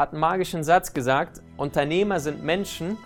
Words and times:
hat 0.00 0.12
einen 0.12 0.20
magischen 0.20 0.64
Satz 0.64 0.94
gesagt, 0.94 1.42
Unternehmer 1.58 2.20
sind 2.20 2.42
Menschen, 2.42 2.96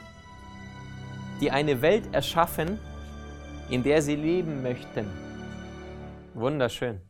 die 1.41 1.51
eine 1.51 1.83
Welt 1.83 2.15
erschaffen, 2.15 2.79
in 3.69 3.83
der 3.83 4.01
sie 4.01 4.15
leben 4.15 4.63
möchten. 4.63 5.11
Wunderschön. 6.35 7.01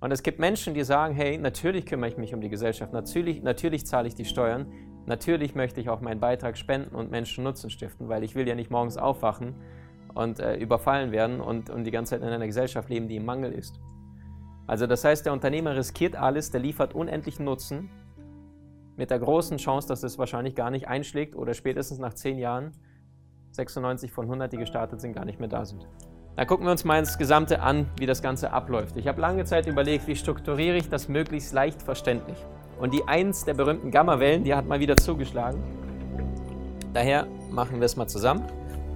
Und 0.00 0.12
es 0.12 0.22
gibt 0.22 0.38
Menschen, 0.38 0.74
die 0.74 0.84
sagen, 0.84 1.14
hey, 1.14 1.38
natürlich 1.38 1.86
kümmere 1.86 2.10
ich 2.10 2.18
mich 2.18 2.34
um 2.34 2.42
die 2.42 2.50
Gesellschaft, 2.50 2.92
natürlich, 2.92 3.42
natürlich 3.42 3.86
zahle 3.86 4.06
ich 4.06 4.14
die 4.14 4.26
Steuern, 4.26 4.70
natürlich 5.06 5.54
möchte 5.54 5.80
ich 5.80 5.88
auch 5.88 6.02
meinen 6.02 6.20
Beitrag 6.20 6.58
spenden 6.58 6.94
und 6.94 7.10
Menschen 7.10 7.42
Nutzen 7.42 7.70
stiften, 7.70 8.10
weil 8.10 8.22
ich 8.22 8.34
will 8.34 8.46
ja 8.46 8.54
nicht 8.54 8.70
morgens 8.70 8.98
aufwachen 8.98 9.54
und 10.14 10.40
äh, 10.40 10.56
überfallen 10.56 11.10
werden 11.10 11.40
und, 11.40 11.70
und 11.70 11.84
die 11.84 11.90
ganze 11.90 12.10
Zeit 12.10 12.20
in 12.20 12.28
einer 12.28 12.46
Gesellschaft 12.46 12.90
leben, 12.90 13.08
die 13.08 13.16
im 13.16 13.24
Mangel 13.24 13.52
ist. 13.52 13.80
Also 14.66 14.86
das 14.86 15.04
heißt, 15.04 15.24
der 15.24 15.32
Unternehmer 15.32 15.74
riskiert 15.74 16.16
alles, 16.16 16.50
der 16.50 16.60
liefert 16.60 16.94
unendlichen 16.94 17.46
Nutzen 17.46 17.88
mit 18.96 19.10
der 19.10 19.18
großen 19.18 19.58
Chance, 19.58 19.88
dass 19.88 20.02
es 20.02 20.18
wahrscheinlich 20.18 20.54
gar 20.54 20.70
nicht 20.70 20.88
einschlägt 20.88 21.36
oder 21.36 21.54
spätestens 21.54 21.98
nach 21.98 22.14
zehn 22.14 22.38
Jahren 22.38 22.72
96 23.52 24.12
von 24.12 24.24
100, 24.24 24.52
die 24.52 24.56
gestartet 24.56 25.00
sind, 25.00 25.14
gar 25.14 25.24
nicht 25.24 25.38
mehr 25.38 25.48
da 25.48 25.64
sind. 25.64 25.86
Da 26.36 26.44
gucken 26.44 26.66
wir 26.66 26.72
uns 26.72 26.84
mal 26.84 26.98
ins 26.98 27.16
Gesamte 27.16 27.62
an, 27.62 27.88
wie 27.98 28.04
das 28.04 28.20
Ganze 28.20 28.52
abläuft. 28.52 28.96
Ich 28.96 29.08
habe 29.08 29.20
lange 29.20 29.44
Zeit 29.44 29.66
überlegt, 29.66 30.06
wie 30.06 30.16
strukturiere 30.16 30.76
ich 30.76 30.90
das 30.90 31.08
möglichst 31.08 31.54
leicht 31.54 31.82
verständlich. 31.82 32.36
Und 32.78 32.92
die 32.92 33.08
1 33.08 33.46
der 33.46 33.54
berühmten 33.54 33.90
Gamma-Wellen, 33.90 34.44
die 34.44 34.54
hat 34.54 34.66
mal 34.66 34.80
wieder 34.80 34.96
zugeschlagen. 34.96 35.62
Daher 36.92 37.26
machen 37.50 37.80
wir 37.80 37.86
es 37.86 37.96
mal 37.96 38.06
zusammen. 38.06 38.44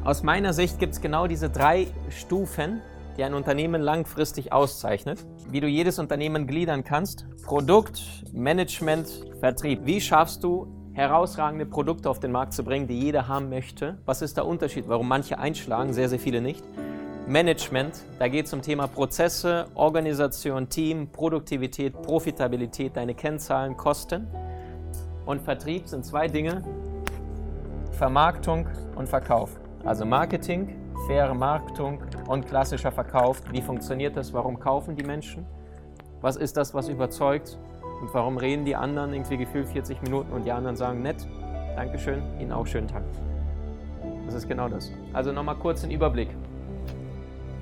Aus 0.04 0.22
meiner 0.22 0.52
Sicht 0.52 0.78
gibt 0.78 0.92
es 0.94 1.00
genau 1.00 1.26
diese 1.26 1.48
drei 1.48 1.86
Stufen, 2.10 2.82
die 3.20 3.24
ein 3.24 3.34
Unternehmen 3.34 3.82
langfristig 3.82 4.50
auszeichnet. 4.50 5.26
Wie 5.50 5.60
du 5.60 5.66
jedes 5.66 5.98
Unternehmen 5.98 6.46
gliedern 6.46 6.84
kannst. 6.84 7.26
Produkt, 7.44 8.02
Management, 8.32 9.26
Vertrieb. 9.40 9.80
Wie 9.84 10.00
schaffst 10.00 10.42
du 10.42 10.72
herausragende 10.94 11.66
Produkte 11.66 12.08
auf 12.08 12.18
den 12.18 12.32
Markt 12.32 12.54
zu 12.54 12.64
bringen, 12.64 12.86
die 12.86 12.98
jeder 12.98 13.28
haben 13.28 13.50
möchte. 13.50 13.98
Was 14.06 14.22
ist 14.22 14.38
der 14.38 14.46
Unterschied, 14.46 14.88
warum 14.88 15.06
manche 15.06 15.38
einschlagen, 15.38 15.92
sehr, 15.92 16.08
sehr 16.08 16.18
viele 16.18 16.40
nicht? 16.40 16.64
Management, 17.26 18.06
da 18.18 18.26
geht 18.26 18.46
es 18.46 18.54
um 18.54 18.62
Thema 18.62 18.86
Prozesse, 18.86 19.66
Organisation, 19.74 20.70
Team, 20.70 21.08
Produktivität, 21.12 22.00
Profitabilität, 22.00 22.96
deine 22.96 23.14
Kennzahlen, 23.14 23.76
Kosten. 23.76 24.28
Und 25.26 25.42
Vertrieb 25.42 25.86
sind 25.88 26.06
zwei 26.06 26.26
Dinge, 26.26 26.64
Vermarktung 27.92 28.66
und 28.96 29.10
Verkauf. 29.10 29.60
Also 29.84 30.06
Marketing, 30.06 30.79
faire 31.06 31.34
Marktung 31.34 32.02
und 32.28 32.46
klassischer 32.46 32.92
Verkauf. 32.92 33.42
Wie 33.50 33.62
funktioniert 33.62 34.16
das? 34.16 34.32
Warum 34.32 34.58
kaufen 34.58 34.96
die 34.96 35.04
Menschen? 35.04 35.46
Was 36.20 36.36
ist 36.36 36.56
das, 36.56 36.74
was 36.74 36.88
überzeugt? 36.88 37.58
Und 38.00 38.12
warum 38.14 38.38
reden 38.38 38.64
die 38.64 38.76
anderen 38.76 39.12
irgendwie 39.12 39.36
gefühlt 39.36 39.68
40 39.68 40.02
Minuten 40.02 40.32
und 40.32 40.44
die 40.44 40.52
anderen 40.52 40.76
sagen 40.76 41.02
nett, 41.02 41.26
Dankeschön, 41.76 42.22
Ihnen 42.38 42.52
auch 42.52 42.66
schönen 42.66 42.88
Tag. 42.88 43.02
Das 44.26 44.34
ist 44.34 44.48
genau 44.48 44.68
das. 44.68 44.90
Also 45.12 45.32
nochmal 45.32 45.56
kurz 45.56 45.82
den 45.82 45.90
Überblick. 45.90 46.28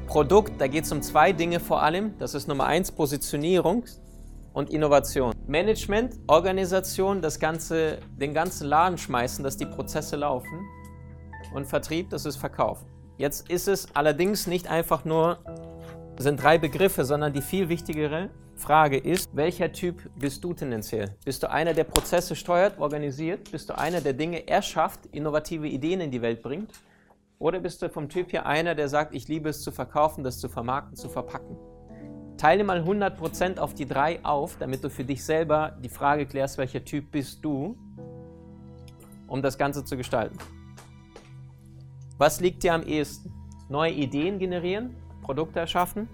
Produkt, 0.06 0.60
da 0.60 0.66
geht 0.66 0.84
es 0.84 0.92
um 0.92 1.02
zwei 1.02 1.32
Dinge 1.32 1.60
vor 1.60 1.82
allem. 1.82 2.16
Das 2.18 2.34
ist 2.34 2.48
Nummer 2.48 2.66
eins, 2.66 2.90
Positionierung 2.90 3.84
und 4.54 4.70
Innovation. 4.70 5.34
Management, 5.46 6.18
Organisation, 6.26 7.20
das 7.20 7.38
Ganze, 7.38 7.98
den 8.16 8.32
ganzen 8.32 8.66
Laden 8.66 8.98
schmeißen, 8.98 9.44
dass 9.44 9.56
die 9.56 9.66
Prozesse 9.66 10.16
laufen. 10.16 10.66
Und 11.54 11.66
Vertrieb, 11.66 12.10
das 12.10 12.24
ist 12.24 12.36
Verkauf. 12.36 12.84
Jetzt 13.18 13.50
ist 13.50 13.66
es 13.66 13.88
allerdings 13.96 14.46
nicht 14.46 14.70
einfach 14.70 15.04
nur, 15.04 15.38
sind 16.18 16.40
drei 16.40 16.56
Begriffe, 16.56 17.04
sondern 17.04 17.32
die 17.32 17.42
viel 17.42 17.68
wichtigere 17.68 18.30
Frage 18.54 18.96
ist, 18.96 19.28
welcher 19.34 19.72
Typ 19.72 20.08
bist 20.16 20.44
du 20.44 20.54
tendenziell? 20.54 21.16
Bist 21.24 21.42
du 21.42 21.50
einer, 21.50 21.74
der 21.74 21.82
Prozesse 21.82 22.36
steuert, 22.36 22.78
organisiert? 22.78 23.50
Bist 23.50 23.70
du 23.70 23.76
einer, 23.76 24.00
der 24.00 24.12
Dinge 24.12 24.46
erschafft, 24.46 25.06
innovative 25.06 25.66
Ideen 25.66 26.00
in 26.00 26.12
die 26.12 26.22
Welt 26.22 26.42
bringt? 26.42 26.70
Oder 27.40 27.58
bist 27.58 27.82
du 27.82 27.88
vom 27.88 28.08
Typ 28.08 28.30
hier 28.30 28.46
einer, 28.46 28.76
der 28.76 28.88
sagt, 28.88 29.12
ich 29.12 29.26
liebe 29.26 29.48
es 29.48 29.62
zu 29.62 29.72
verkaufen, 29.72 30.22
das 30.22 30.38
zu 30.38 30.48
vermarkten, 30.48 30.96
zu 30.96 31.08
verpacken? 31.08 31.56
Teile 32.36 32.62
mal 32.62 32.82
100% 32.82 33.58
auf 33.58 33.74
die 33.74 33.86
drei 33.86 34.24
auf, 34.24 34.58
damit 34.60 34.84
du 34.84 34.90
für 34.90 35.04
dich 35.04 35.24
selber 35.24 35.76
die 35.82 35.88
Frage 35.88 36.24
klärst, 36.24 36.56
welcher 36.56 36.84
Typ 36.84 37.10
bist 37.10 37.44
du, 37.44 37.76
um 39.26 39.42
das 39.42 39.58
Ganze 39.58 39.84
zu 39.84 39.96
gestalten. 39.96 40.38
Was 42.18 42.40
liegt 42.40 42.64
dir 42.64 42.74
am 42.74 42.82
ehesten? 42.82 43.32
Neue 43.68 43.92
Ideen 43.92 44.40
generieren, 44.40 44.96
Produkte 45.22 45.60
erschaffen, 45.60 46.08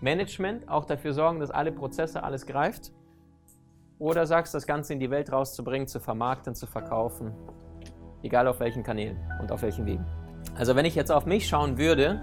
Management, 0.00 0.68
auch 0.68 0.84
dafür 0.84 1.12
sorgen, 1.12 1.40
dass 1.40 1.50
alle 1.50 1.72
Prozesse, 1.72 2.22
alles 2.22 2.46
greift? 2.46 2.92
Oder 3.98 4.26
sagst 4.26 4.54
du, 4.54 4.58
das 4.58 4.66
Ganze 4.66 4.92
in 4.92 5.00
die 5.00 5.10
Welt 5.10 5.32
rauszubringen, 5.32 5.88
zu 5.88 5.98
vermarkten, 5.98 6.54
zu 6.54 6.68
verkaufen? 6.68 7.32
Egal 8.22 8.46
auf 8.46 8.60
welchen 8.60 8.84
Kanälen 8.84 9.18
und 9.40 9.50
auf 9.50 9.62
welchen 9.62 9.86
Wegen. 9.86 10.06
Also 10.54 10.76
wenn 10.76 10.84
ich 10.84 10.94
jetzt 10.94 11.10
auf 11.10 11.26
mich 11.26 11.48
schauen 11.48 11.78
würde, 11.78 12.20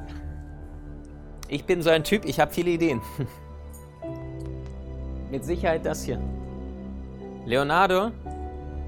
ich 1.49 1.65
bin 1.65 1.81
so 1.81 1.89
ein 1.89 2.05
Typ, 2.05 2.23
ich 2.23 2.39
habe 2.39 2.51
viele 2.51 2.71
Ideen. 2.71 3.01
Mit 5.31 5.43
Sicherheit 5.43 5.85
das 5.85 6.03
hier. 6.03 6.19
Leonardo 7.45 8.11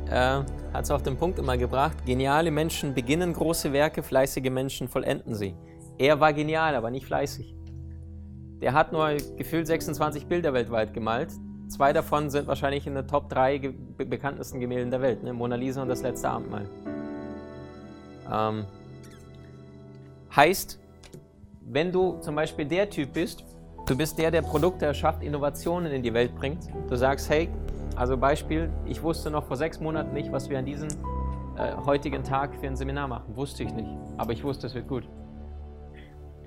äh, 0.09 0.43
hat 0.73 0.83
es 0.83 0.91
auf 0.91 1.03
den 1.03 1.17
Punkt 1.17 1.39
immer 1.39 1.57
gebracht, 1.57 2.05
geniale 2.05 2.51
Menschen 2.51 2.93
beginnen 2.93 3.33
große 3.33 3.73
Werke, 3.73 4.03
fleißige 4.03 4.49
Menschen 4.49 4.87
vollenden 4.87 5.35
sie. 5.35 5.55
Er 5.97 6.19
war 6.19 6.33
genial, 6.33 6.75
aber 6.75 6.89
nicht 6.89 7.05
fleißig. 7.05 7.55
Der 8.61 8.73
hat 8.73 8.91
nur 8.91 9.17
gefühlt 9.37 9.67
26 9.67 10.27
Bilder 10.27 10.53
weltweit 10.53 10.93
gemalt. 10.93 11.31
Zwei 11.67 11.93
davon 11.93 12.29
sind 12.29 12.47
wahrscheinlich 12.47 12.87
in 12.87 12.93
der 12.93 13.07
Top 13.07 13.29
3 13.29 13.57
ge 13.57 13.73
bekanntesten 13.97 14.59
Gemälden 14.59 14.91
der 14.91 15.01
Welt, 15.01 15.23
ne? 15.23 15.33
Mona 15.33 15.55
Lisa 15.55 15.81
und 15.81 15.89
das 15.89 16.01
letzte 16.01 16.29
Abendmahl. 16.29 16.65
Ähm, 18.31 18.65
heißt, 20.35 20.79
wenn 21.65 21.91
du 21.91 22.19
zum 22.19 22.35
Beispiel 22.35 22.65
der 22.65 22.89
Typ 22.89 23.13
bist, 23.13 23.43
du 23.85 23.97
bist 23.97 24.17
der, 24.17 24.31
der 24.31 24.41
Produkte 24.41 24.85
erschafft, 24.85 25.23
Innovationen 25.23 25.91
in 25.91 26.03
die 26.03 26.13
Welt 26.13 26.35
bringt, 26.35 26.69
du 26.89 26.95
sagst, 26.95 27.29
hey, 27.29 27.49
also 27.95 28.17
Beispiel, 28.17 28.71
ich 28.85 29.01
wusste 29.03 29.29
noch 29.29 29.45
vor 29.45 29.57
sechs 29.57 29.79
Monaten 29.79 30.13
nicht, 30.13 30.31
was 30.31 30.49
wir 30.49 30.59
an 30.59 30.65
diesem 30.65 30.89
äh, 31.57 31.75
heutigen 31.85 32.23
Tag 32.23 32.55
für 32.55 32.67
ein 32.67 32.75
Seminar 32.75 33.07
machen. 33.07 33.35
Wusste 33.35 33.63
ich 33.63 33.73
nicht, 33.73 33.89
aber 34.17 34.33
ich 34.33 34.43
wusste, 34.43 34.67
es 34.67 34.73
wird 34.73 34.87
gut. 34.87 35.07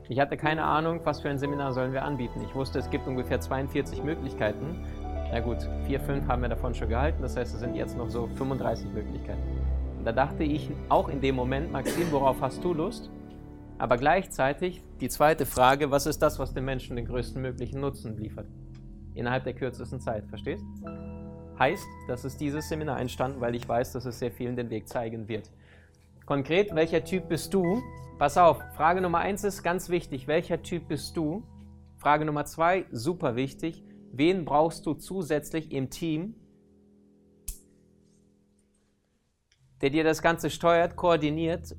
Ich 0.09 0.21
hatte 0.21 0.37
keine 0.37 0.65
Ahnung, 0.65 1.01
was 1.05 1.21
für 1.21 1.29
ein 1.29 1.39
Seminar 1.39 1.73
sollen 1.73 1.93
wir 1.93 2.05
anbieten. 2.05 2.41
Ich 2.45 2.55
wusste, 2.55 2.79
es 2.79 2.91
gibt 2.91 3.07
ungefähr 3.07 3.41
42 3.41 4.05
Möglichkeiten. 4.05 4.84
Na 5.33 5.41
gut, 5.41 5.59
vier, 5.87 6.01
fünf 6.01 6.29
haben 6.29 6.43
wir 6.43 6.49
davon 6.49 6.75
schon 6.75 6.89
gehalten, 6.89 7.23
das 7.23 7.37
heißt, 7.37 7.55
es 7.55 7.61
sind 7.61 7.75
jetzt 7.75 7.97
noch 7.97 8.09
so 8.09 8.28
35 8.37 8.93
Möglichkeiten. 8.93 9.43
Und 9.99 10.05
da 10.05 10.13
dachte 10.13 10.45
ich 10.45 10.71
auch 10.89 11.09
in 11.09 11.21
dem 11.21 11.34
Moment, 11.34 11.73
Maxim, 11.73 12.11
worauf 12.13 12.41
hast 12.41 12.63
du 12.63 12.73
Lust? 12.73 13.11
Aber 13.78 13.97
gleichzeitig 13.99 14.83
die 15.01 15.09
zweite 15.09 15.45
Frage, 15.45 15.91
was 15.91 16.07
ist 16.07 16.21
das, 16.21 16.39
was 16.39 16.55
den 16.55 16.65
Menschen 16.65 16.97
den 16.97 17.07
größten 17.07 17.43
möglichen 17.43 17.81
Nutzen 17.81 18.17
liefert? 18.17 18.47
Innerhalb 19.15 19.45
der 19.45 19.55
kürzesten 19.55 20.01
Zeit, 20.01 20.27
verstehst? 20.28 20.65
Heißt, 21.59 21.87
dass 22.06 22.25
es 22.25 22.37
dieses 22.37 22.69
Seminar 22.69 23.00
entstanden, 23.00 23.41
weil 23.41 23.55
ich 23.55 23.67
weiß, 23.67 23.93
dass 23.93 24.05
es 24.05 24.19
sehr 24.19 24.31
vielen 24.31 24.57
den 24.57 24.69
Weg 24.69 24.89
zeigen 24.89 25.27
wird. 25.27 25.51
Konkret, 26.27 26.75
welcher 26.75 27.03
Typ 27.03 27.28
bist 27.28 27.54
du? 27.54 27.83
Pass 28.19 28.36
auf, 28.36 28.59
Frage 28.75 29.01
Nummer 29.01 29.19
eins 29.19 29.45
ist 29.45 29.63
ganz 29.63 29.89
wichtig. 29.89 30.27
Welcher 30.27 30.63
Typ 30.63 30.89
bist 30.89 31.16
du? 31.16 31.42
Frage 31.98 32.25
Nummer 32.25 32.45
zwei, 32.45 32.84
super 32.91 33.36
wichtig. 33.36 33.84
Wen 34.13 34.45
brauchst 34.45 34.86
du 34.86 34.95
zusätzlich 34.95 35.72
im 35.72 35.89
Team, 35.89 36.34
der 39.81 39.91
dir 39.91 40.04
das 40.04 40.22
Ganze 40.22 40.51
steuert, 40.51 40.97
koordiniert 40.97 41.75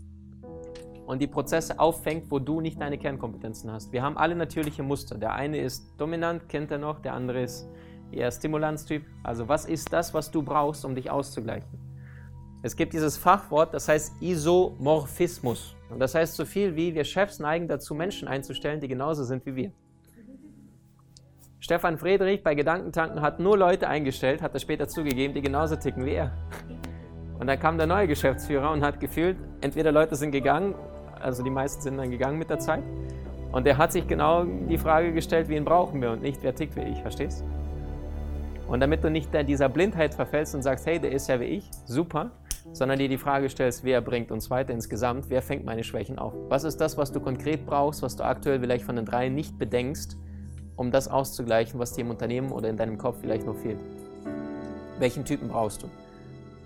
und 1.05 1.21
die 1.21 1.27
Prozesse 1.27 1.79
auffängt, 1.79 2.31
wo 2.31 2.39
du 2.39 2.61
nicht 2.61 2.81
deine 2.81 2.97
Kernkompetenzen 2.97 3.71
hast? 3.71 3.91
Wir 3.91 4.01
haben 4.01 4.17
alle 4.17 4.35
natürliche 4.35 4.83
Muster. 4.83 5.17
Der 5.17 5.33
eine 5.33 5.59
ist 5.59 5.93
dominant, 5.97 6.49
kennt 6.49 6.71
er 6.71 6.77
noch, 6.77 6.99
der 6.99 7.13
andere 7.13 7.43
ist 7.43 7.67
eher 8.11 8.31
Stimulanztyp. 8.31 9.05
Also 9.23 9.47
was 9.47 9.65
ist 9.65 9.91
das, 9.91 10.13
was 10.13 10.31
du 10.31 10.41
brauchst, 10.41 10.85
um 10.85 10.95
dich 10.95 11.09
auszugleichen? 11.09 11.67
Es 12.63 12.75
gibt 12.75 12.93
dieses 12.93 13.17
Fachwort, 13.17 13.73
das 13.73 13.87
heißt 13.87 14.21
Isomorphismus. 14.21 15.75
Und 15.89 15.99
das 15.99 16.15
heißt 16.15 16.35
so 16.35 16.43
viel 16.43 16.75
wie, 16.75 16.93
wir 16.95 17.03
Chefs 17.03 17.39
neigen 17.39 17.67
dazu, 17.67 17.93
Menschen 17.93 18.27
einzustellen, 18.27 18.81
die 18.81 18.87
genauso 18.87 19.23
sind 19.23 19.45
wie 19.45 19.55
wir. 19.55 19.71
Stefan 21.59 21.97
Friedrich 21.97 22.43
bei 22.43 22.55
Gedankentanken 22.55 23.21
hat 23.21 23.39
nur 23.39 23.57
Leute 23.57 23.87
eingestellt, 23.87 24.41
hat 24.41 24.53
er 24.53 24.59
später 24.59 24.87
zugegeben, 24.87 25.33
die 25.33 25.41
genauso 25.41 25.75
ticken 25.75 26.05
wie 26.05 26.13
er. 26.13 26.31
Und 27.39 27.47
dann 27.47 27.59
kam 27.59 27.77
der 27.77 27.87
neue 27.87 28.07
Geschäftsführer 28.07 28.71
und 28.71 28.83
hat 28.83 28.99
gefühlt, 28.99 29.37
entweder 29.61 29.91
Leute 29.91 30.15
sind 30.15 30.31
gegangen, 30.31 30.75
also 31.19 31.43
die 31.43 31.49
meisten 31.49 31.81
sind 31.81 31.97
dann 31.97 32.11
gegangen 32.11 32.37
mit 32.37 32.49
der 32.49 32.59
Zeit. 32.59 32.83
Und 33.51 33.65
der 33.65 33.77
hat 33.77 33.91
sich 33.91 34.07
genau 34.07 34.43
die 34.43 34.77
Frage 34.77 35.13
gestellt, 35.13 35.47
wen 35.49 35.63
brauchen 35.63 36.01
wir 36.01 36.11
und 36.11 36.21
nicht, 36.21 36.43
wer 36.43 36.53
tickt 36.53 36.75
wie 36.75 36.81
ich, 36.81 37.01
verstehst? 37.01 37.43
Und 38.67 38.81
damit 38.81 39.03
du 39.03 39.09
nicht 39.09 39.29
dieser 39.47 39.69
Blindheit 39.69 40.13
verfällst 40.13 40.53
und 40.53 40.61
sagst, 40.61 40.85
hey, 40.85 40.99
der 40.99 41.11
ist 41.11 41.27
ja 41.29 41.39
wie 41.39 41.45
ich, 41.45 41.69
super, 41.85 42.31
sondern 42.73 42.99
dir 42.99 43.07
die 43.07 43.17
Frage 43.17 43.49
stellst, 43.49 43.83
wer 43.83 44.01
bringt 44.01 44.29
uns 44.29 44.49
weiter 44.49 44.73
insgesamt, 44.73 45.29
wer 45.29 45.41
fängt 45.41 45.63
meine 45.63 45.83
Schwächen 45.83 46.19
auf? 46.19 46.33
Was 46.49 46.65
ist 46.65 46.81
das, 46.81 46.97
was 46.97 47.11
du 47.11 47.21
konkret 47.21 47.65
brauchst, 47.65 48.01
was 48.01 48.17
du 48.17 48.23
aktuell 48.23 48.59
vielleicht 48.59 48.83
von 48.83 48.97
den 48.97 49.05
drei 49.05 49.29
nicht 49.29 49.57
bedenkst, 49.57 50.17
um 50.75 50.91
das 50.91 51.07
auszugleichen, 51.07 51.79
was 51.79 51.93
dir 51.93 52.01
im 52.01 52.09
Unternehmen 52.09 52.51
oder 52.51 52.69
in 52.69 52.75
deinem 52.75 52.97
Kopf 52.97 53.17
vielleicht 53.21 53.45
noch 53.45 53.55
fehlt? 53.55 53.79
Welchen 54.99 55.23
Typen 55.23 55.47
brauchst 55.47 55.83
du? 55.83 55.87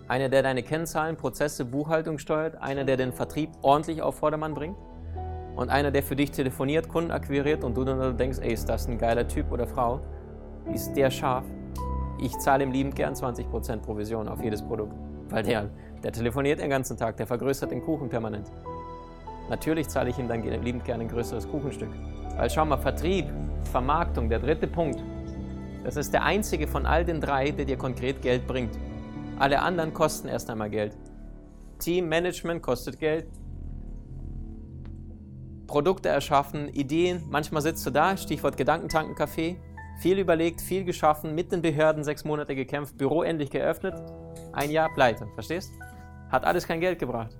Einer, 0.07 0.27
der 0.27 0.41
deine 0.41 0.63
Kennzahlen, 0.63 1.15
Prozesse, 1.17 1.65
Buchhaltung 1.65 2.17
steuert, 2.17 2.55
einer, 2.61 2.83
der 2.83 2.97
den 2.97 3.13
Vertrieb 3.13 3.51
ordentlich 3.61 4.01
auf 4.01 4.15
Vordermann 4.15 4.55
bringt 4.55 4.77
und 5.55 5.69
einer, 5.69 5.91
der 5.91 6.01
für 6.01 6.15
dich 6.15 6.31
telefoniert, 6.31 6.89
Kunden 6.89 7.11
akquiriert 7.11 7.63
und 7.63 7.77
du 7.77 7.85
dann 7.85 8.17
denkst, 8.17 8.39
ey, 8.41 8.53
ist 8.53 8.67
das 8.67 8.87
ein 8.87 8.97
geiler 8.97 9.27
Typ 9.27 9.51
oder 9.51 9.67
Frau? 9.67 10.01
Ist 10.73 10.93
der 10.93 11.11
scharf? 11.11 11.45
Ich 12.21 12.37
zahle 12.37 12.63
ihm 12.63 12.71
liebend 12.71 12.95
gern 12.95 13.13
20% 13.13 13.77
Provision 13.81 14.27
auf 14.29 14.41
jedes 14.41 14.61
Produkt, 14.61 14.93
weil 15.29 15.43
der 15.43 15.69
der 16.03 16.11
telefoniert 16.11 16.59
den 16.59 16.69
ganzen 16.69 16.97
Tag, 16.97 17.17
der 17.17 17.27
vergrößert 17.27 17.71
den 17.71 17.81
Kuchen 17.81 18.09
permanent. 18.09 18.51
Natürlich 19.49 19.87
zahle 19.87 20.09
ich 20.09 20.17
ihm 20.17 20.27
dann 20.27 20.41
liebend 20.41 20.85
gerne 20.85 21.03
ein 21.03 21.09
größeres 21.09 21.47
Kuchenstück. 21.49 21.89
Weil 22.37 22.49
schau 22.49 22.65
mal, 22.65 22.77
Vertrieb, 22.77 23.25
Vermarktung, 23.71 24.29
der 24.29 24.39
dritte 24.39 24.67
Punkt, 24.67 25.03
das 25.83 25.97
ist 25.97 26.13
der 26.13 26.23
einzige 26.23 26.67
von 26.67 26.85
all 26.85 27.05
den 27.05 27.21
drei, 27.21 27.51
der 27.51 27.65
dir 27.65 27.77
konkret 27.77 28.21
Geld 28.21 28.47
bringt. 28.47 28.77
Alle 29.39 29.61
anderen 29.61 29.93
kosten 29.93 30.27
erst 30.27 30.49
einmal 30.49 30.69
Geld. 30.69 30.95
Teammanagement 31.79 32.61
kostet 32.61 32.99
Geld. 32.99 33.27
Produkte 35.67 36.09
erschaffen, 36.09 36.67
Ideen. 36.69 37.23
Manchmal 37.29 37.61
sitzt 37.61 37.85
du 37.85 37.91
da, 37.91 38.17
Stichwort 38.17 38.57
Gedankentankencafé, 38.57 39.55
viel 40.01 40.17
überlegt, 40.17 40.61
viel 40.61 40.83
geschaffen, 40.83 41.35
mit 41.35 41.51
den 41.51 41.61
Behörden 41.61 42.03
sechs 42.03 42.25
Monate 42.25 42.55
gekämpft, 42.55 42.97
Büro 42.97 43.21
endlich 43.21 43.51
geöffnet, 43.51 43.93
ein 44.51 44.71
Jahr 44.71 44.89
pleite. 44.95 45.27
Verstehst? 45.35 45.71
Hat 46.29 46.43
alles 46.43 46.65
kein 46.65 46.79
Geld 46.79 46.97
gebracht. 46.97 47.37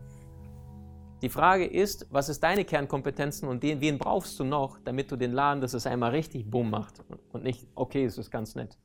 Die 1.24 1.30
Frage 1.30 1.66
ist, 1.66 2.08
was 2.12 2.30
ist 2.30 2.44
deine 2.44 2.64
Kernkompetenzen 2.64 3.48
und 3.48 3.64
den, 3.64 3.82
wen 3.82 3.98
brauchst 3.98 4.40
du 4.40 4.44
noch, 4.44 4.78
damit 4.84 5.12
du 5.12 5.16
den 5.16 5.32
Laden, 5.32 5.60
dass 5.60 5.74
es 5.74 5.88
einmal 5.88 6.12
richtig 6.12 6.50
Bumm 6.50 6.70
macht 6.70 7.04
und 7.32 7.44
nicht, 7.44 7.68
okay, 7.74 8.06
es 8.06 8.20
ist 8.20 8.30
ganz 8.30 8.54
nett. 8.54 8.78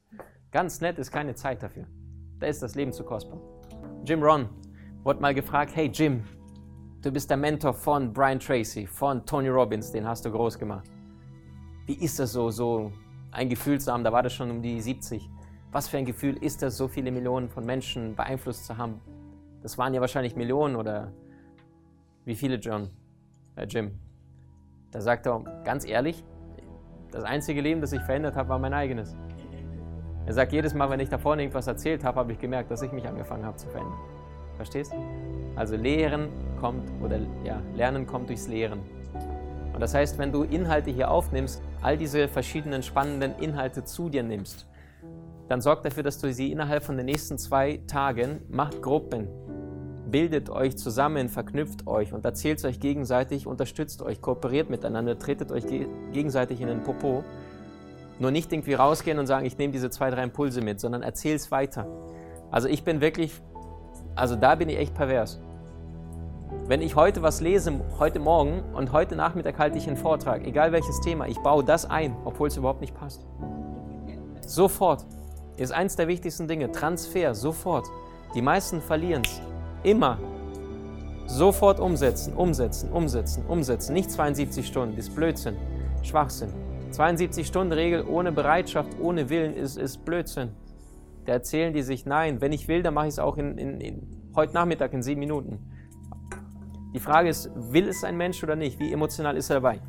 Ganz 0.52 0.80
nett 0.80 0.98
ist 0.98 1.10
keine 1.10 1.34
Zeit 1.34 1.62
dafür. 1.62 1.86
Da 2.38 2.46
ist 2.46 2.62
das 2.62 2.74
Leben 2.76 2.92
zu 2.92 3.04
kostbar. 3.04 3.40
Jim 4.04 4.22
Ron 4.22 4.48
wurde 5.02 5.20
mal 5.20 5.34
gefragt, 5.34 5.72
hey 5.74 5.90
Jim, 5.92 6.24
du 7.02 7.10
bist 7.10 7.28
der 7.28 7.36
Mentor 7.36 7.74
von 7.74 8.10
Brian 8.10 8.40
Tracy, 8.40 8.86
von 8.86 9.24
Tony 9.26 9.48
Robbins, 9.48 9.92
den 9.92 10.06
hast 10.06 10.24
du 10.24 10.30
groß 10.30 10.58
gemacht. 10.58 10.90
Wie 11.86 11.94
ist 11.94 12.18
das 12.18 12.32
so, 12.32 12.50
so 12.50 12.90
ein 13.36 13.50
Gefühl 13.50 13.78
zu 13.78 13.92
haben, 13.92 14.02
da 14.02 14.12
war 14.12 14.22
das 14.22 14.32
schon 14.32 14.50
um 14.50 14.62
die 14.62 14.80
70. 14.80 15.28
Was 15.70 15.88
für 15.88 15.98
ein 15.98 16.06
Gefühl 16.06 16.36
ist 16.42 16.62
das, 16.62 16.76
so 16.76 16.88
viele 16.88 17.10
Millionen 17.10 17.50
von 17.50 17.66
Menschen 17.66 18.16
beeinflusst 18.16 18.64
zu 18.64 18.78
haben? 18.78 19.00
Das 19.62 19.76
waren 19.76 19.92
ja 19.92 20.00
wahrscheinlich 20.00 20.36
Millionen 20.36 20.74
oder 20.74 21.12
wie 22.24 22.34
viele, 22.34 22.56
John? 22.56 22.88
Äh, 23.56 23.66
Jim. 23.66 23.92
Da 24.90 25.02
sagt 25.02 25.26
er, 25.26 25.40
ganz 25.64 25.86
ehrlich, 25.86 26.24
das 27.10 27.24
einzige 27.24 27.60
Leben, 27.60 27.82
das 27.82 27.92
ich 27.92 28.00
verändert 28.00 28.36
habe, 28.36 28.48
war 28.48 28.58
mein 28.58 28.72
eigenes. 28.72 29.14
Er 30.24 30.32
sagt, 30.32 30.52
jedes 30.52 30.72
Mal, 30.72 30.88
wenn 30.88 31.00
ich 31.00 31.10
da 31.10 31.18
vorne 31.18 31.42
irgendwas 31.42 31.66
erzählt 31.66 32.04
habe, 32.04 32.18
habe 32.18 32.32
ich 32.32 32.38
gemerkt, 32.38 32.70
dass 32.70 32.80
ich 32.80 32.90
mich 32.90 33.06
angefangen 33.06 33.44
habe 33.44 33.56
zu 33.56 33.68
verändern. 33.68 33.98
Verstehst? 34.56 34.94
Also 35.56 35.76
Lehren 35.76 36.28
kommt, 36.58 36.90
oder 37.02 37.18
ja, 37.44 37.60
Lernen 37.74 38.06
kommt 38.06 38.30
durchs 38.30 38.48
Lehren. 38.48 38.80
Und 39.76 39.82
das 39.82 39.92
heißt, 39.92 40.16
wenn 40.16 40.32
du 40.32 40.42
Inhalte 40.42 40.90
hier 40.90 41.10
aufnimmst, 41.10 41.60
all 41.82 41.98
diese 41.98 42.28
verschiedenen 42.28 42.82
spannenden 42.82 43.34
Inhalte 43.38 43.84
zu 43.84 44.08
dir 44.08 44.22
nimmst, 44.22 44.66
dann 45.50 45.60
sorgt 45.60 45.84
dafür, 45.84 46.02
dass 46.02 46.18
du 46.18 46.32
sie 46.32 46.50
innerhalb 46.50 46.82
von 46.82 46.96
den 46.96 47.04
nächsten 47.04 47.36
zwei 47.36 47.82
Tagen 47.86 48.40
macht 48.48 48.80
Gruppen, 48.80 49.28
bildet 50.10 50.48
euch 50.48 50.78
zusammen, 50.78 51.28
verknüpft 51.28 51.86
euch 51.86 52.14
und 52.14 52.24
erzählt 52.24 52.64
euch 52.64 52.80
gegenseitig, 52.80 53.46
unterstützt 53.46 54.00
euch, 54.00 54.22
kooperiert 54.22 54.70
miteinander, 54.70 55.18
tretet 55.18 55.52
euch 55.52 55.66
gegenseitig 56.10 56.62
in 56.62 56.68
den 56.68 56.82
Popo. 56.82 57.22
Nur 58.18 58.30
nicht 58.30 58.50
irgendwie 58.54 58.72
rausgehen 58.72 59.18
und 59.18 59.26
sagen, 59.26 59.44
ich 59.44 59.58
nehme 59.58 59.74
diese 59.74 59.90
zwei, 59.90 60.08
drei 60.08 60.22
Impulse 60.22 60.62
mit, 60.62 60.80
sondern 60.80 61.02
erzähl 61.02 61.36
es 61.36 61.50
weiter. 61.50 61.86
Also 62.50 62.66
ich 62.66 62.82
bin 62.82 63.02
wirklich, 63.02 63.42
also 64.14 64.36
da 64.36 64.54
bin 64.54 64.70
ich 64.70 64.78
echt 64.78 64.94
pervers. 64.94 65.38
Wenn 66.68 66.82
ich 66.82 66.96
heute 66.96 67.22
was 67.22 67.40
lese, 67.40 67.80
heute 68.00 68.18
Morgen 68.18 68.60
und 68.74 68.90
heute 68.90 69.14
Nachmittag 69.14 69.56
halte 69.56 69.78
ich 69.78 69.86
einen 69.86 69.96
Vortrag, 69.96 70.44
egal 70.44 70.72
welches 70.72 71.00
Thema, 71.00 71.28
ich 71.28 71.38
baue 71.38 71.62
das 71.62 71.88
ein, 71.88 72.16
obwohl 72.24 72.48
es 72.48 72.56
überhaupt 72.56 72.80
nicht 72.80 72.92
passt. 72.92 73.24
Sofort. 74.44 75.06
Ist 75.58 75.70
eins 75.70 75.94
der 75.94 76.08
wichtigsten 76.08 76.48
Dinge. 76.48 76.72
Transfer, 76.72 77.36
sofort. 77.36 77.86
Die 78.34 78.42
meisten 78.42 78.82
verlieren 78.82 79.22
es. 79.24 79.40
Immer. 79.84 80.18
Sofort 81.26 81.78
umsetzen, 81.78 82.34
umsetzen, 82.34 82.90
umsetzen, 82.90 83.46
umsetzen. 83.46 83.92
Nicht 83.92 84.10
72 84.10 84.66
Stunden, 84.66 84.96
das 84.96 85.06
ist 85.06 85.14
Blödsinn. 85.14 85.56
Schwachsinn. 86.02 86.52
72 86.90 87.46
Stunden 87.46 87.74
Regel 87.74 88.04
ohne 88.04 88.32
Bereitschaft, 88.32 88.90
ohne 89.00 89.30
Willen 89.30 89.54
ist, 89.54 89.78
ist 89.78 90.04
Blödsinn. 90.04 90.50
Da 91.26 91.34
erzählen 91.34 91.72
die 91.72 91.82
sich, 91.82 92.06
nein, 92.06 92.40
wenn 92.40 92.52
ich 92.52 92.66
will, 92.66 92.82
dann 92.82 92.94
mache 92.94 93.06
ich 93.06 93.12
es 93.12 93.18
auch 93.20 93.36
in, 93.36 93.56
in, 93.56 93.80
in, 93.80 94.32
heute 94.34 94.52
Nachmittag 94.52 94.92
in 94.92 95.04
sieben 95.04 95.20
Minuten. 95.20 95.75
Die 96.96 97.00
Frage 97.00 97.28
ist, 97.28 97.50
will 97.54 97.88
es 97.88 98.02
ein 98.04 98.16
Mensch 98.16 98.42
oder 98.42 98.56
nicht? 98.56 98.80
Wie 98.80 98.90
emotional 98.90 99.36
ist 99.36 99.50
er 99.50 99.60
dabei? 99.60 99.82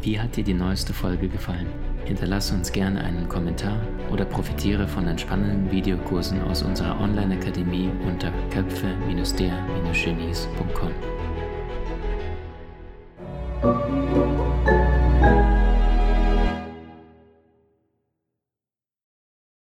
Wie 0.00 0.18
hat 0.18 0.34
dir 0.34 0.44
die 0.44 0.54
neueste 0.54 0.94
Folge 0.94 1.28
gefallen? 1.28 1.66
Hinterlasse 2.06 2.54
uns 2.54 2.72
gerne 2.72 3.04
einen 3.04 3.28
Kommentar 3.28 3.78
oder 4.10 4.24
profitiere 4.24 4.88
von 4.88 5.04
den 5.04 5.18
spannenden 5.18 5.70
Videokursen 5.70 6.40
aus 6.44 6.62
unserer 6.62 6.98
Online-Akademie 6.98 7.90
unter 8.06 8.32
köpfe-der-genies.com. 8.48 10.92